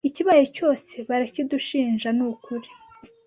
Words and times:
ikibaye 0.09 0.45
cyose 0.55 0.93
barakidushinja 1.07 2.09
nukuri 2.17 2.69